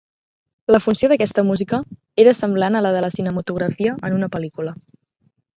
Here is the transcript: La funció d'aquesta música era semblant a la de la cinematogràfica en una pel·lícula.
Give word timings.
La 0.75 0.79
funció 0.85 1.09
d'aquesta 1.11 1.43
música 1.49 1.79
era 2.25 2.35
semblant 2.39 2.79
a 2.79 2.83
la 2.87 2.95
de 2.97 3.05
la 3.07 3.13
cinematogràfica 3.19 3.95
en 4.11 4.21
una 4.21 4.35
pel·lícula. 4.39 4.79